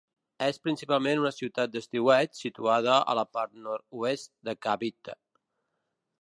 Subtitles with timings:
[0.43, 5.17] És principalment una ciutat d'estiueig situada a la part nord-oest de Cavite.